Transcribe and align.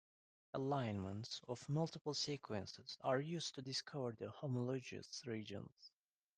Alignments 0.55 1.41
of 1.47 1.69
multiple 1.69 2.15
sequences 2.15 2.97
are 3.01 3.21
used 3.21 3.53
to 3.53 3.61
discover 3.61 4.11
the 4.17 4.31
homologous 4.31 5.21
regions. 5.27 5.91